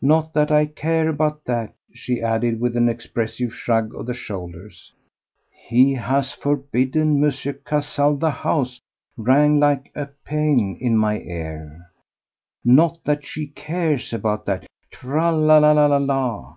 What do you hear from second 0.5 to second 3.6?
I care about that," she added with an expressive